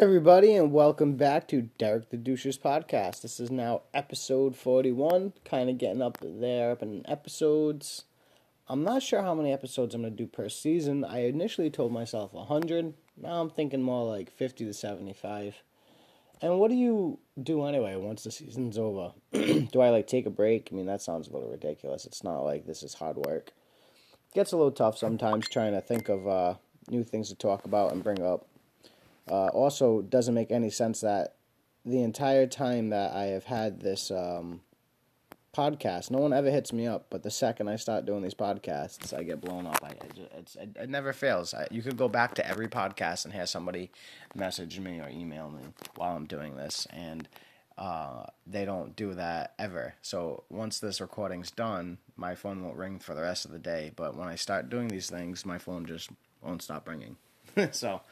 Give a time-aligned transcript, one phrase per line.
[0.00, 3.20] everybody, and welcome back to Derek the Douches podcast.
[3.20, 8.04] This is now episode 41, kind of getting up there, up in episodes.
[8.66, 11.04] I'm not sure how many episodes I'm going to do per season.
[11.04, 15.56] I initially told myself 100, now I'm thinking more like 50 to 75.
[16.40, 19.12] And what do you do anyway once the season's over?
[19.32, 20.70] do I like take a break?
[20.72, 22.06] I mean, that sounds a little ridiculous.
[22.06, 23.52] It's not like this is hard work.
[24.30, 26.54] It gets a little tough sometimes trying to think of uh,
[26.88, 28.46] new things to talk about and bring up.
[29.30, 31.36] Uh, also, doesn't make any sense that
[31.84, 34.60] the entire time that I have had this um,
[35.54, 37.06] podcast, no one ever hits me up.
[37.10, 39.78] But the second I start doing these podcasts, I get blown up.
[39.82, 39.92] I,
[40.36, 41.54] it's, it, it never fails.
[41.54, 43.90] I, you could go back to every podcast and have somebody
[44.34, 45.62] message me or email me
[45.96, 47.28] while I'm doing this, and
[47.78, 49.94] uh, they don't do that ever.
[50.02, 53.92] So once this recording's done, my phone won't ring for the rest of the day.
[53.94, 56.10] But when I start doing these things, my phone just
[56.42, 57.16] won't stop ringing.
[57.70, 58.02] so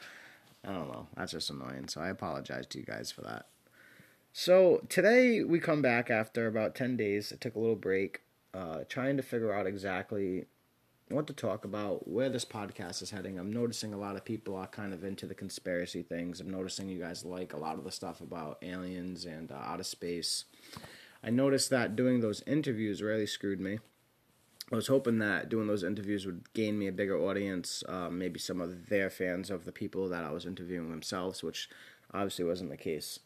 [0.64, 1.06] I don't know.
[1.16, 1.88] That's just annoying.
[1.88, 3.46] So I apologize to you guys for that.
[4.32, 7.32] So today we come back after about 10 days.
[7.32, 8.22] I took a little break,
[8.54, 10.46] uh, trying to figure out exactly
[11.08, 13.38] what to talk about, where this podcast is heading.
[13.38, 16.40] I'm noticing a lot of people are kind of into the conspiracy things.
[16.40, 19.84] I'm noticing you guys like a lot of the stuff about aliens and uh, outer
[19.84, 20.44] space.
[21.22, 23.78] I noticed that doing those interviews really screwed me.
[24.70, 28.38] I was hoping that doing those interviews would gain me a bigger audience, uh, maybe
[28.38, 31.70] some of their fans of the people that I was interviewing themselves, which
[32.12, 33.20] obviously wasn't the case.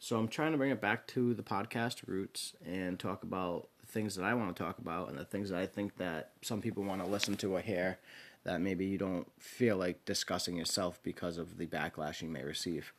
[0.00, 4.16] So I'm trying to bring it back to the podcast roots and talk about things
[4.16, 6.82] that I want to talk about and the things that I think that some people
[6.82, 7.98] want to listen to or hear
[8.44, 12.92] that maybe you don't feel like discussing yourself because of the backlash you may receive.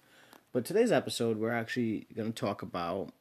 [0.52, 3.13] But today's episode, we're actually going to talk about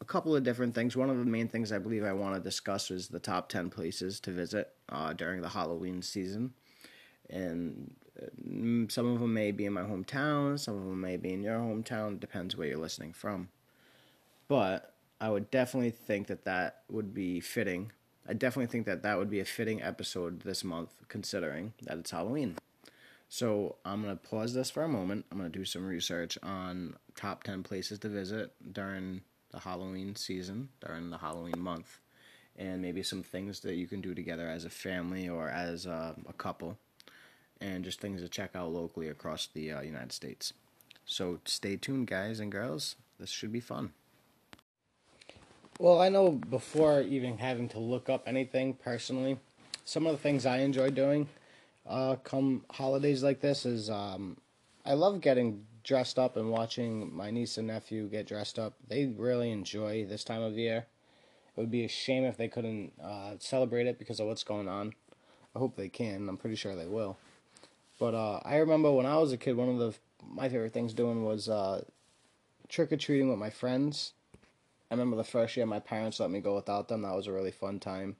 [0.00, 0.96] a couple of different things.
[0.96, 3.70] One of the main things I believe I want to discuss is the top 10
[3.70, 6.54] places to visit uh, during the Halloween season.
[7.28, 11.32] And uh, some of them may be in my hometown, some of them may be
[11.32, 13.50] in your hometown, depends where you're listening from.
[14.48, 17.92] But I would definitely think that that would be fitting.
[18.28, 22.10] I definitely think that that would be a fitting episode this month, considering that it's
[22.10, 22.56] Halloween.
[23.28, 25.24] So I'm going to pause this for a moment.
[25.30, 30.16] I'm going to do some research on top 10 places to visit during the Halloween
[30.16, 31.98] season during the Halloween month,
[32.56, 36.14] and maybe some things that you can do together as a family or as uh,
[36.28, 36.78] a couple,
[37.60, 40.52] and just things to check out locally across the uh, United States.
[41.04, 42.96] So stay tuned, guys and girls.
[43.18, 43.92] This should be fun.
[45.78, 49.38] Well, I know before even having to look up anything personally,
[49.84, 51.28] some of the things I enjoy doing
[51.88, 54.36] uh, come holidays like this is um,
[54.84, 58.74] I love getting dressed up and watching my niece and nephew get dressed up.
[58.88, 60.86] They really enjoy this time of year.
[61.56, 64.68] It would be a shame if they couldn't uh, celebrate it because of what's going
[64.68, 64.94] on.
[65.54, 66.28] I hope they can.
[66.28, 67.18] I'm pretty sure they will.
[67.98, 69.94] But uh, I remember when I was a kid, one of the
[70.26, 71.82] my favorite things doing was uh,
[72.68, 74.12] trick or treating with my friends.
[74.90, 77.02] I remember the first year my parents let me go without them.
[77.02, 78.16] That was a really fun time.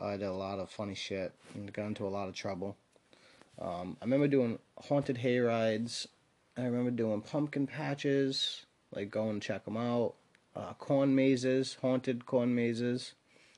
[0.00, 2.76] I did a lot of funny shit and got into a lot of trouble.
[3.60, 6.06] Um, I remember doing haunted hay rides
[6.58, 10.14] I remember doing pumpkin patches, like going check them out.
[10.56, 13.14] Uh, corn mazes, haunted corn mazes.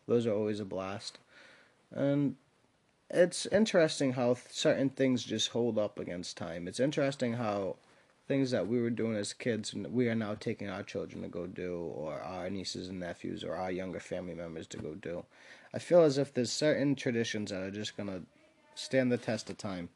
[0.06, 1.18] Those are always a blast.
[1.90, 2.36] And
[3.08, 6.68] it's interesting how certain things just hold up against time.
[6.68, 7.76] It's interesting how
[8.28, 11.46] things that we were doing as kids we are now taking our children to go
[11.46, 15.24] do or our nieces and nephews or our younger family members to go do.
[15.72, 18.22] I feel as if there's certain traditions that are just going to
[18.74, 19.88] stand the test of time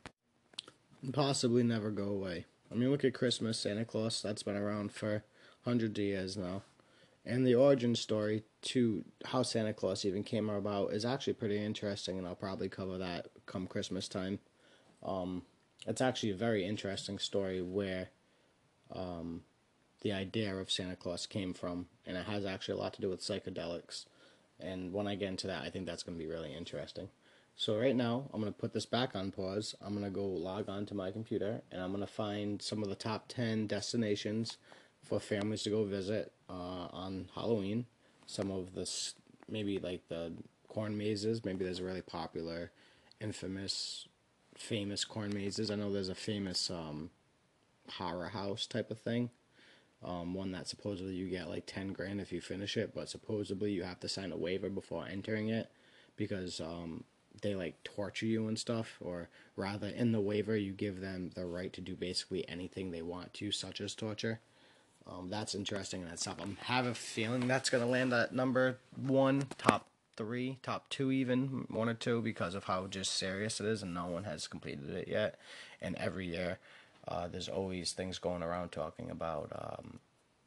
[1.02, 2.46] and possibly never go away.
[2.74, 4.20] I mean, look at Christmas, Santa Claus.
[4.20, 5.22] That's been around for
[5.64, 6.62] hundreds of years now.
[7.24, 12.18] And the origin story to how Santa Claus even came about is actually pretty interesting,
[12.18, 14.40] and I'll probably cover that come Christmas time.
[15.04, 15.42] Um,
[15.86, 18.08] it's actually a very interesting story where
[18.92, 19.42] um,
[20.00, 23.08] the idea of Santa Claus came from, and it has actually a lot to do
[23.08, 24.04] with psychedelics.
[24.58, 27.08] And when I get into that, I think that's going to be really interesting.
[27.56, 29.74] So right now, I'm going to put this back on pause.
[29.80, 32.82] I'm going to go log on to my computer and I'm going to find some
[32.82, 34.58] of the top 10 destinations
[35.02, 37.86] for families to go visit uh, on Halloween.
[38.26, 38.90] Some of the,
[39.48, 40.32] maybe like the
[40.68, 41.44] corn mazes.
[41.44, 42.72] Maybe there's a really popular,
[43.20, 44.08] infamous,
[44.56, 45.70] famous corn mazes.
[45.70, 47.10] I know there's a famous um,
[47.88, 49.30] horror house type of thing.
[50.02, 53.70] Um, one that supposedly you get like 10 grand if you finish it, but supposedly
[53.70, 55.70] you have to sign a waiver before entering it
[56.16, 57.04] because um,
[57.40, 61.44] they like torture you and stuff, or rather, in the waiver, you give them the
[61.44, 64.40] right to do basically anything they want to, such as torture.
[65.06, 66.38] Um, that's interesting in itself.
[66.40, 69.86] I have a feeling that's going to land at number one, top
[70.16, 73.92] three, top two, even one or two, because of how just serious it is, and
[73.92, 75.38] no one has completed it yet.
[75.80, 76.58] And every year,
[77.06, 80.00] Uh, there's always things going around talking about um,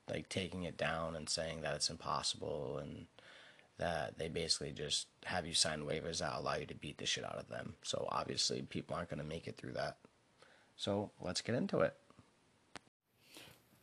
[0.10, 3.06] like taking it down and saying that it's impossible and
[3.78, 7.24] that they basically just have you sign waivers that allow you to beat the shit
[7.24, 7.76] out of them.
[7.84, 9.98] So obviously, people aren't going to make it through that.
[10.76, 11.96] So let's get into it.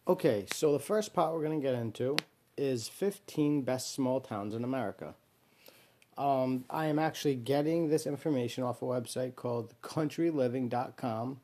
[0.06, 2.16] Okay, so the first part we're going to get into
[2.56, 5.14] is 15 best small towns in America.
[6.16, 11.40] Um, I am actually getting this information off a website called countryliving.com,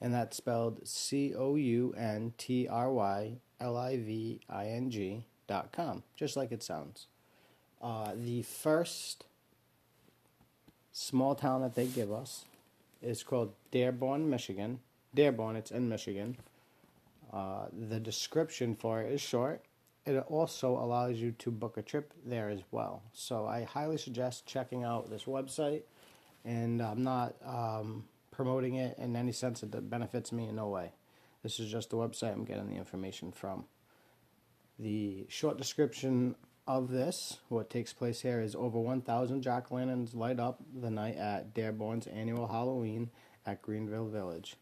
[0.00, 4.90] and that's spelled C O U N T R Y L I V I N
[4.90, 7.06] G.com, just like it sounds.
[7.80, 9.24] Uh, the first
[10.92, 12.44] small town that they give us
[13.02, 14.80] is called Dearborn, Michigan.
[15.14, 16.36] Dearborn, it's in Michigan.
[17.32, 19.62] Uh, the description for it is short
[20.06, 23.02] it also allows you to book a trip there as well.
[23.12, 25.82] So I highly suggest checking out this website.
[26.44, 30.92] And I'm not um, promoting it in any sense that benefits me in no way.
[31.42, 33.64] This is just the website I'm getting the information from.
[34.78, 36.34] The short description
[36.66, 41.16] of this, what takes place here, is over 1,000 jack lanterns light up the night
[41.16, 43.10] at Dearborn's annual Halloween
[43.46, 44.56] at Greenfield Village.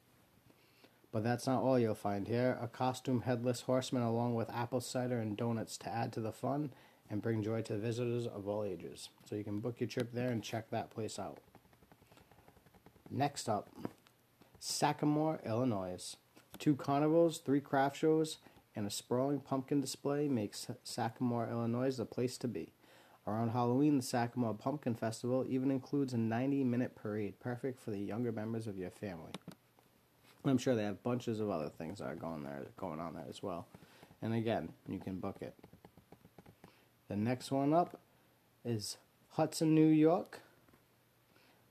[1.12, 2.58] But that's not all you'll find here.
[2.60, 6.72] A costume headless horseman, along with apple cider and donuts to add to the fun
[7.10, 9.08] and bring joy to visitors of all ages.
[9.24, 11.38] So you can book your trip there and check that place out.
[13.10, 13.70] Next up,
[14.58, 16.16] Sycamore, Illinois.
[16.58, 18.38] Two carnivals, three craft shows,
[18.78, 22.72] and a sprawling pumpkin display makes Sycamore, Illinois the place to be.
[23.26, 27.98] Around Halloween, the Sycamore Pumpkin Festival even includes a 90 minute parade, perfect for the
[27.98, 29.32] younger members of your family.
[30.44, 33.26] I'm sure they have bunches of other things that are going there, going on there
[33.28, 33.66] as well.
[34.22, 35.56] And again, you can book it.
[37.08, 38.00] The next one up
[38.64, 38.96] is
[39.30, 40.38] Hudson, New York.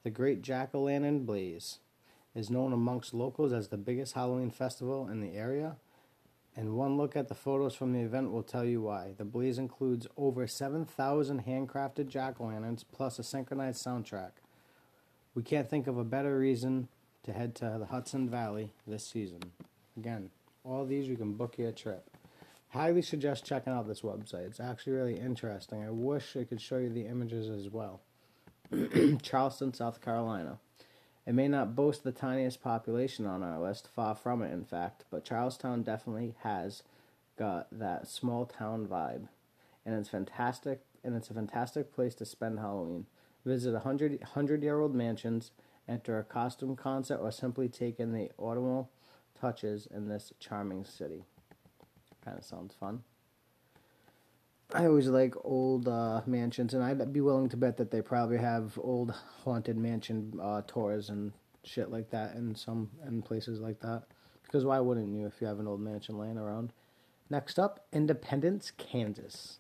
[0.04, 1.80] The Great Jack O' Lantern Blaze
[2.36, 5.78] is known amongst locals as the biggest Halloween festival in the area,
[6.58, 9.14] and one look at the photos from the event will tell you why.
[9.16, 14.32] The blaze includes over 7,000 handcrafted jack o' lanterns plus a synchronized soundtrack.
[15.36, 16.88] We can't think of a better reason
[17.26, 19.42] to head to the Hudson Valley this season.
[19.96, 20.32] Again,
[20.64, 22.10] all these you can book your trip.
[22.70, 24.48] Highly suggest checking out this website.
[24.48, 25.84] It's actually really interesting.
[25.84, 28.02] I wish I could show you the images as well.
[29.22, 30.58] Charleston, South Carolina.
[31.28, 35.04] It may not boast the tiniest population on our list, far from it, in fact,
[35.12, 36.84] but Charlestown definitely has
[37.38, 39.28] got that small town vibe,
[39.86, 40.82] and it's fantastic.
[41.04, 43.06] And it's a fantastic place to spend Halloween.
[43.46, 45.52] Visit a hundred hundred year old mansions
[45.88, 48.90] enter a costume concert, or simply take in the autumnal
[49.40, 51.26] touches in this charming city.
[52.24, 53.04] Kind of sounds fun.
[54.74, 58.38] I always like old uh, mansions, and I'd be willing to bet that they probably
[58.38, 59.12] have old
[59.44, 61.32] haunted mansion uh, tours and
[61.64, 64.04] shit like that in some in places like that.
[64.44, 66.74] Because why wouldn't you if you have an old mansion laying around?
[67.30, 69.58] Next up, Independence, Kansas.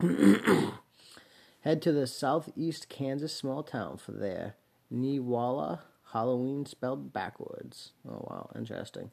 [0.00, 4.54] Head to the southeast Kansas small town for their
[4.92, 5.80] Neewollah
[6.12, 7.92] Halloween spelled backwards.
[8.08, 9.10] Oh wow, interesting.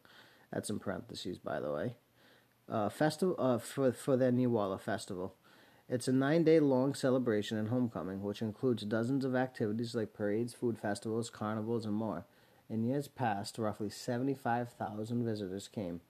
[0.53, 1.95] That's in parentheses, by the way.
[2.67, 5.35] Uh, festival uh, for for their Neewollah festival.
[5.87, 10.79] It's a nine-day long celebration and homecoming, which includes dozens of activities like parades, food
[10.79, 12.25] festivals, carnivals, and more.
[12.67, 16.01] In years past, roughly seventy-five thousand visitors came,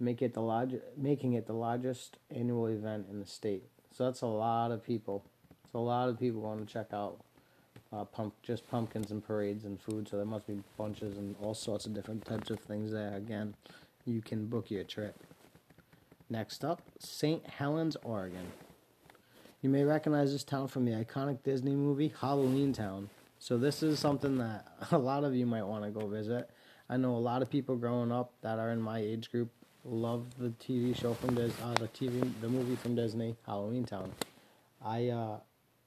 [0.00, 3.62] make it the large, making it the largest annual event in the state.
[3.92, 5.24] So that's a lot of people.
[5.70, 7.20] So a lot of people want to check out
[7.92, 10.08] uh, pump just pumpkins and parades and food.
[10.08, 13.14] So there must be bunches and all sorts of different types of things there.
[13.14, 13.54] Again,
[14.04, 15.14] you can book your trip.
[16.30, 17.46] Next up, St.
[17.46, 18.52] Helens, Oregon.
[19.62, 23.08] You may recognize this town from the iconic Disney movie Halloween Town.
[23.38, 26.50] So this is something that a lot of you might want to go visit.
[26.90, 29.50] I know a lot of people growing up that are in my age group
[29.84, 34.12] love the TV show from Disney, uh, the TV, the movie from Disney, Halloween Town.
[34.84, 35.38] I uh,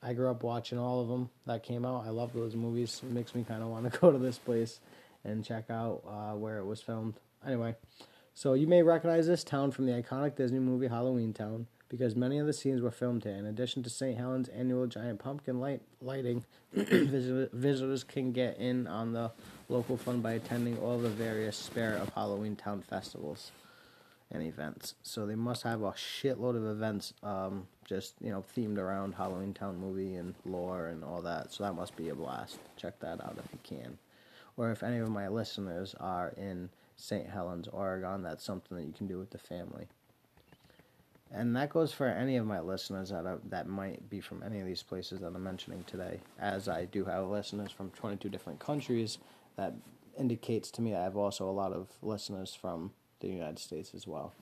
[0.01, 2.05] I grew up watching all of them that came out.
[2.05, 3.01] I love those movies.
[3.03, 4.79] It makes me kind of want to go to this place
[5.23, 7.13] and check out uh, where it was filmed.
[7.45, 7.75] Anyway,
[8.33, 12.39] so you may recognize this town from the iconic Disney movie Halloween Town because many
[12.39, 13.35] of the scenes were filmed here.
[13.35, 14.17] In addition to St.
[14.17, 19.29] Helens' annual giant pumpkin light lighting, visitors can get in on the
[19.67, 23.51] local fun by attending all the various Spirit of Halloween Town festivals
[24.31, 24.95] and events.
[25.03, 29.53] So they must have a shitload of events, um, just you know, themed around Halloween
[29.53, 31.51] Town movie and lore and all that.
[31.51, 32.57] So that must be a blast.
[32.77, 33.97] Check that out if you can,
[34.55, 37.29] or if any of my listeners are in St.
[37.29, 39.87] Helens, Oregon, that's something that you can do with the family.
[41.33, 44.59] And that goes for any of my listeners that are, that might be from any
[44.59, 48.59] of these places that I'm mentioning today, as I do have listeners from 22 different
[48.59, 49.17] countries
[49.55, 49.73] that
[50.17, 54.05] indicates to me I have also a lot of listeners from the United States as
[54.05, 54.33] well.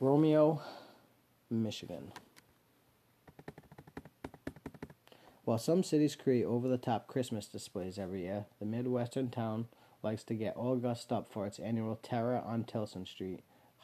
[0.00, 0.60] Romeo,
[1.48, 2.12] Michigan.
[5.44, 9.66] While some cities create over the top Christmas displays every year, the Midwestern town
[10.06, 13.40] likes to get all gussed up for its annual Terror on Tillson Street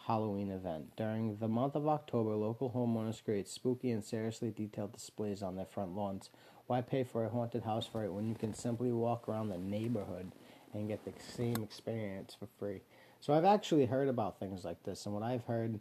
[0.07, 0.95] Halloween event.
[0.97, 5.67] During the month of October, local homeowners create spooky and seriously detailed displays on their
[5.67, 6.31] front lawns.
[6.69, 9.59] Why pay for a haunted house for it when you can simply walk around the
[9.59, 10.31] neighborhood
[10.73, 12.83] and get the same experience for free?
[13.21, 15.81] So I've actually heard about things like this, and what I've heard,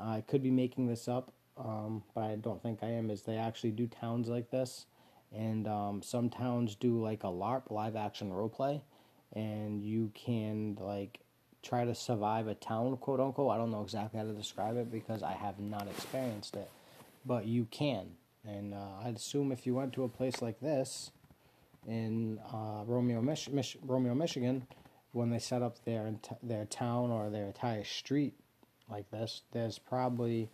[0.00, 3.38] I could be making this up, um, but I don't think I am, is they
[3.38, 4.86] actually do towns like this.
[5.36, 8.82] And um, some towns do like a LARP, live action role play,
[9.34, 11.20] and you can like
[11.62, 13.50] try to survive a town, quote unquote.
[13.50, 16.70] I don't know exactly how to describe it because I have not experienced it,
[17.26, 18.06] but you can.
[18.46, 21.10] And uh, I'd assume if you went to a place like this
[21.86, 24.66] in uh, Romeo, Mich- Mich- Romeo, Michigan,
[25.12, 28.34] when they set up their their town or their entire street
[28.88, 30.48] like this, there's probably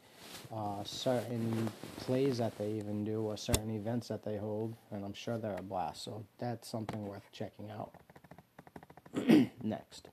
[0.54, 5.14] uh, certain plays that they even do or certain events that they hold, and I'm
[5.14, 6.04] sure they're a blast.
[6.04, 7.92] So that's something worth checking out.
[9.66, 10.08] Next.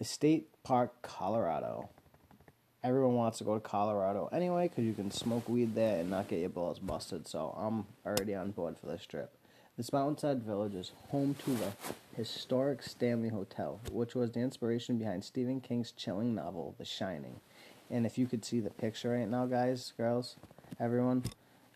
[0.00, 1.88] Estes Park, Colorado.
[2.84, 6.28] Everyone wants to go to Colorado anyway because you can smoke weed there and not
[6.28, 7.26] get your balls busted.
[7.26, 9.32] So I'm already on board for this trip.
[9.76, 11.72] This mountainside village is home to the
[12.16, 17.40] historic Stanley Hotel, which was the inspiration behind Stephen King's chilling novel, The Shining.
[17.90, 20.36] And if you could see the picture right now, guys, girls,
[20.78, 21.24] everyone,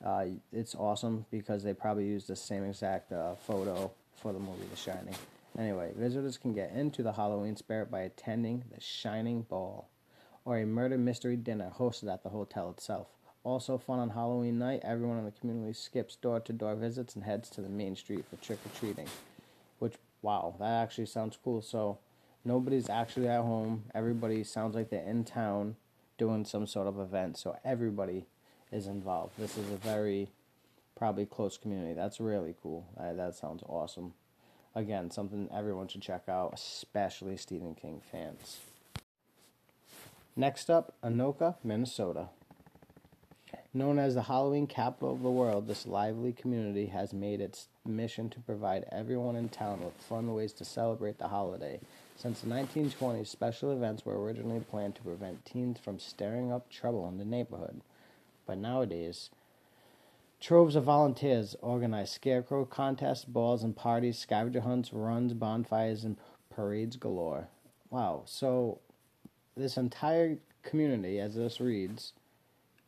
[0.05, 4.67] uh, it's awesome because they probably used the same exact uh, photo for the movie
[4.71, 5.17] The Shining.
[5.59, 9.88] Anyway, visitors can get into the Halloween spirit by attending the Shining Ball
[10.45, 13.09] or a murder mystery dinner hosted at the hotel itself.
[13.43, 17.25] Also fun on Halloween night, everyone in the community skips door to door visits and
[17.25, 19.09] heads to the main street for trick or treating.
[19.81, 21.61] Which, wow, that actually sounds cool.
[21.61, 21.99] So,
[22.45, 23.85] nobody's actually at home.
[23.95, 25.75] Everybody sounds like they're in town
[26.19, 27.37] doing some sort of event.
[27.37, 28.27] So, everybody
[28.71, 29.35] is involved.
[29.37, 30.31] This is a very
[30.97, 31.95] probably close community.
[31.95, 32.87] That's really cool.
[32.99, 34.12] Uh, that sounds awesome
[34.78, 38.58] again, something everyone should check out, especially Stephen King fans.
[40.37, 42.28] Next up, Anoka, Minnesota.
[43.75, 48.30] Known as the Halloween capital of the world, this lively community has made its mission
[48.30, 51.80] to provide everyone in town with fun ways to celebrate the holiday.
[52.16, 57.08] Since the 1920s, special events were originally planned to prevent teens from stirring up trouble
[57.08, 57.82] in the neighborhood.
[58.47, 59.30] But nowadays,
[60.40, 66.16] Troves of volunteers organize scarecrow contests, balls and parties, scavenger hunts, runs, bonfires, and
[66.50, 67.49] parades galore.
[67.90, 68.23] Wow.
[68.26, 68.78] So,
[69.57, 72.12] this entire community, as this reads,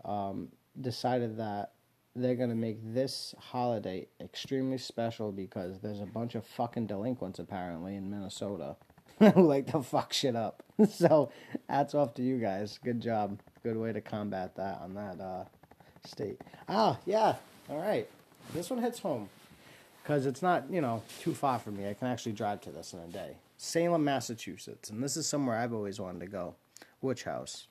[0.04, 0.48] um,
[0.80, 1.72] decided that
[2.14, 7.38] they're going to make this holiday extremely special because there's a bunch of fucking delinquents
[7.38, 8.76] apparently in Minnesota
[9.18, 10.62] who like to fuck shit up.
[10.90, 11.30] so,
[11.68, 12.78] hats off to you guys.
[12.82, 13.40] Good job.
[13.62, 15.44] Good way to combat that on that uh,
[16.04, 16.40] state.
[16.68, 17.36] Ah, yeah.
[17.68, 18.08] All right.
[18.52, 19.28] This one hits home
[20.02, 21.88] because it's not, you know, too far from me.
[21.88, 23.36] I can actually drive to this in a day.
[23.56, 26.54] Salem, Massachusetts, and this is somewhere I've always wanted to go.
[27.02, 27.66] Witch House.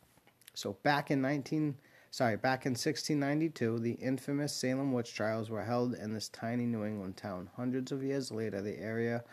[0.54, 1.76] So back in 19
[2.12, 6.84] sorry, back in 1692, the infamous Salem witch trials were held in this tiny New
[6.84, 7.50] England town.
[7.56, 9.24] Hundreds of years later, the area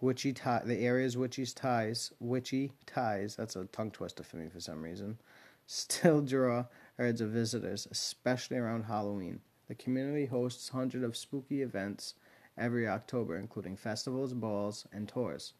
[0.00, 4.60] witchy tie, the area's witchy ties, witchy ties, that's a tongue twister for me for
[4.60, 5.18] some reason,
[5.66, 6.64] still draw
[6.98, 9.40] herds of visitors, especially around Halloween.
[9.68, 12.14] The community hosts hundreds of spooky events
[12.56, 15.52] every October, including festivals, balls, and tours.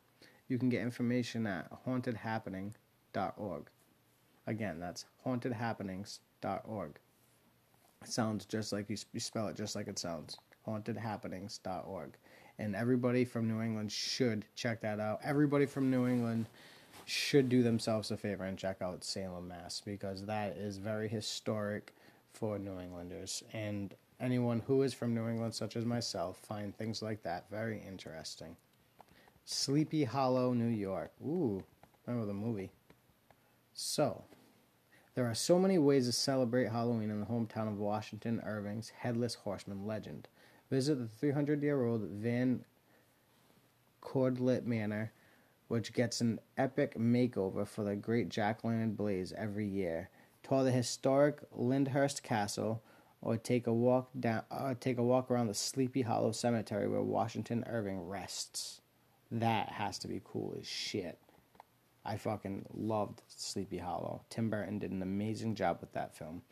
[0.49, 3.71] You can get information at hauntedhappening.org.
[4.47, 6.99] Again, that's hauntedhappenings.org.
[8.03, 10.39] It sounds just like you, you spell it just like it sounds.
[10.67, 12.17] hauntedhappenings.org.
[12.59, 15.21] And everybody from New England should check that out.
[15.25, 16.49] Everybody from New England
[17.07, 21.95] should do themselves a favor and check out Salem, Mass, because that is very historic
[22.33, 23.45] for New Englanders.
[23.53, 27.81] And anyone who is from New England, such as myself, find things like that very
[27.87, 28.57] interesting.
[29.45, 31.13] Sleepy Hollow, New York.
[31.25, 31.63] Ooh,
[32.05, 32.73] remember the movie.
[33.73, 34.25] So,
[35.15, 39.35] there are so many ways to celebrate Halloween in the hometown of Washington Irving's Headless
[39.35, 40.27] Horseman legend.
[40.71, 42.65] Visit the 300 year old Van
[44.03, 45.13] Cortlandt Manor,
[45.69, 50.11] which gets an epic makeover for the great Jack Lantern Blaze every year
[50.47, 52.83] tour the historic Lyndhurst Castle,
[53.21, 57.03] or take a walk down, uh, take a walk around the Sleepy Hollow Cemetery where
[57.03, 58.81] Washington Irving rests.
[59.31, 61.19] That has to be cool as shit.
[62.05, 64.23] I fucking loved Sleepy Hollow.
[64.31, 66.43] Tim Burton did an amazing job with that film.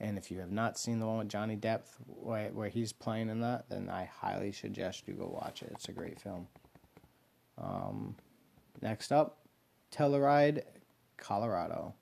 [0.00, 3.28] And if you have not seen the one with Johnny Depp where, where he's playing
[3.28, 5.70] in that, then I highly suggest you go watch it.
[5.74, 6.48] It's a great film.
[7.58, 8.16] Um,
[8.80, 9.38] next up,
[9.92, 10.62] Telluride,
[11.16, 11.94] Colorado.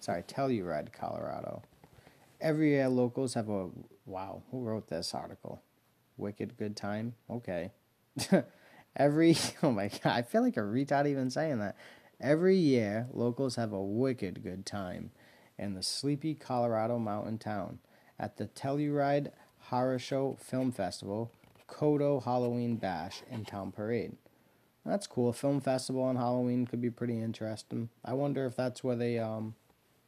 [0.00, 1.62] Sorry, Telluride, Colorado.
[2.40, 3.70] Every year, locals have a
[4.04, 4.42] wow.
[4.50, 5.62] Who wrote this article?
[6.16, 7.14] Wicked good time.
[7.30, 7.70] Okay.
[8.96, 11.76] Every oh my god, I feel like a retard even saying that.
[12.20, 15.10] Every year, locals have a wicked good time
[15.58, 17.78] in the sleepy Colorado mountain town
[18.18, 21.30] at the Telluride Horror Show Film Festival,
[21.68, 24.16] Kodo Halloween Bash, and Town Parade.
[24.86, 25.30] That's cool.
[25.30, 27.88] A film festival on Halloween could be pretty interesting.
[28.04, 29.54] I wonder if that's where they um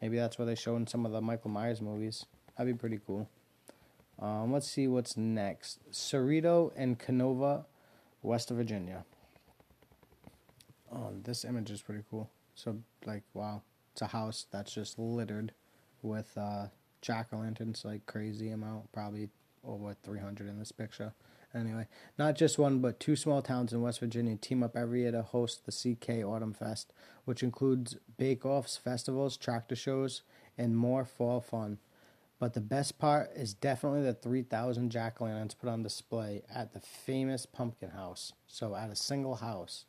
[0.01, 2.27] maybe that's where they show in some of the Michael Myers movies.
[2.57, 3.29] That'd be pretty cool.
[4.21, 5.81] Um, let's see what's next.
[5.93, 7.65] Ceredo and Kenova,
[8.23, 9.05] West Virginia.
[10.93, 12.29] Oh, this image is pretty cool.
[12.55, 13.63] So, like, wow.
[13.93, 15.53] It's a house that's just littered
[16.03, 16.67] with uh,
[17.01, 19.29] jack o' lanterns, like crazy amount, probably
[19.65, 21.13] over 300 in this picture.
[21.55, 21.87] Anyway,
[22.19, 25.23] not just one, but two small towns in West Virginia team up every year to
[25.23, 26.93] host the CK Autumn Fest,
[27.25, 30.23] which includes bake offs, festivals, tractor shows,
[30.59, 31.79] and more fall fun.
[32.39, 36.73] But the best part is definitely the 3,000 jack o' lanterns put on display at
[36.73, 38.33] the famous Pumpkin House.
[38.47, 39.87] So, at a single house,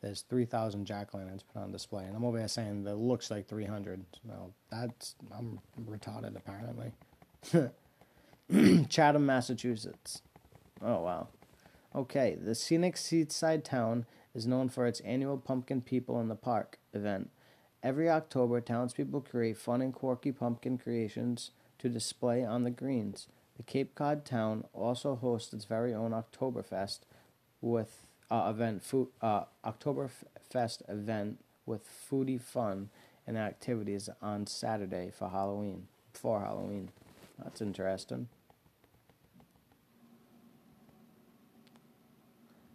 [0.00, 2.04] there's 3,000 jack o' lanterns put on display.
[2.04, 4.04] And I'm over here saying that looks like 300.
[4.24, 6.92] Well, that's, I'm retarded apparently.
[8.88, 10.22] Chatham, Massachusetts.
[10.84, 11.28] Oh, wow.
[11.94, 16.78] Okay, the scenic seaside town is known for its annual Pumpkin People in the Park
[16.92, 17.30] event.
[17.82, 23.28] Every October, townspeople create fun and quirky pumpkin creations to display on the greens.
[23.56, 27.00] The Cape Cod town also hosts its very own Oktoberfest
[27.62, 32.90] with uh, event food uh, Oktoberfest event with foodie fun
[33.26, 35.86] and activities on Saturday for Halloween.
[36.12, 36.90] For Halloween,
[37.42, 38.28] that's interesting.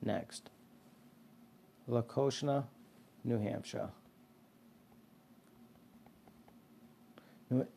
[0.01, 0.49] Next,
[1.87, 2.65] Laconia,
[3.23, 3.89] New Hampshire.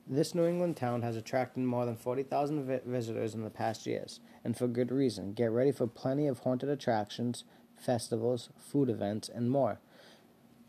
[0.06, 4.20] This New England town has attracted more than 40,000 vi- visitors in the past years,
[4.44, 5.32] and for good reason.
[5.32, 7.44] Get ready for plenty of haunted attractions,
[7.76, 9.80] festivals, food events, and more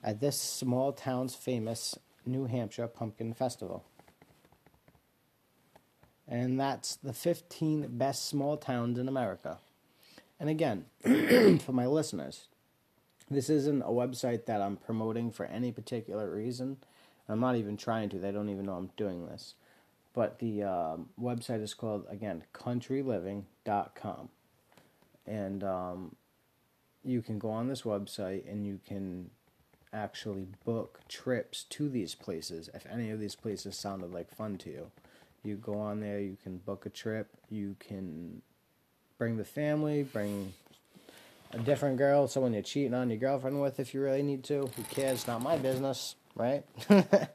[0.03, 3.85] at this small town's famous New Hampshire Pumpkin Festival.
[6.27, 9.59] And that's the 15 best small towns in America.
[10.39, 10.85] And again,
[11.59, 12.47] for my listeners,
[13.29, 16.77] this isn't a website that I'm promoting for any particular reason.
[17.29, 18.19] I'm not even trying to.
[18.19, 19.55] They don't even know I'm doing this.
[20.13, 24.29] But the um, website is called, again, countryliving.com.
[25.25, 26.15] And um,
[27.03, 29.29] you can go on this website and you can
[29.93, 34.69] actually book trips to these places if any of these places sounded like fun to
[34.69, 34.91] you.
[35.43, 38.41] You go on there, you can book a trip, you can
[39.17, 40.53] bring the family, bring
[41.51, 44.67] a different girl, someone you're cheating on your girlfriend with if you really need to.
[44.75, 45.27] Who cares?
[45.27, 46.63] Not my business right?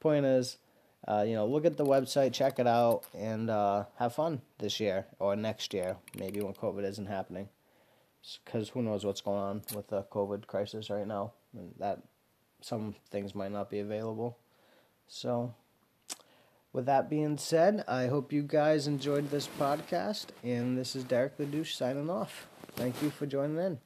[0.00, 0.58] Point is,
[1.06, 4.80] uh, you know, look at the website, check it out, and uh, have fun this
[4.80, 7.48] year or next year, maybe when COVID isn't happening.
[8.44, 12.02] Because who knows what's going on with the COVID crisis right now, and that
[12.62, 14.38] some things might not be available.
[15.06, 15.54] So,
[16.74, 21.38] with that being said, I hope you guys enjoyed this podcast, and this is Derek
[21.38, 22.48] the Douche signing off.
[22.74, 23.78] Thank you for joining in.